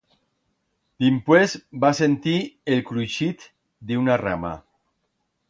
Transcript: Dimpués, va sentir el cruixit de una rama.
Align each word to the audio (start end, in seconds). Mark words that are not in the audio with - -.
Dimpués, 1.03 1.53
va 1.83 1.91
sentir 1.99 2.33
el 2.77 2.83
cruixit 2.89 3.47
de 3.93 4.01
una 4.07 4.19
rama. 4.25 4.57